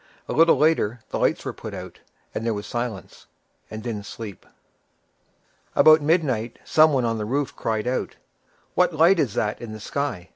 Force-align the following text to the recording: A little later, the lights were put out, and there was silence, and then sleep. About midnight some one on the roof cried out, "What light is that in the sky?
A 0.27 0.33
little 0.33 0.55
later, 0.57 1.01
the 1.09 1.19
lights 1.19 1.45
were 1.45 1.53
put 1.53 1.75
out, 1.75 1.99
and 2.33 2.43
there 2.43 2.55
was 2.55 2.65
silence, 2.65 3.27
and 3.69 3.83
then 3.83 4.01
sleep. 4.03 4.47
About 5.75 6.01
midnight 6.01 6.57
some 6.65 6.91
one 6.91 7.05
on 7.05 7.19
the 7.19 7.23
roof 7.25 7.55
cried 7.55 7.85
out, 7.85 8.15
"What 8.73 8.95
light 8.95 9.19
is 9.19 9.35
that 9.35 9.61
in 9.61 9.73
the 9.73 9.79
sky? 9.79 10.29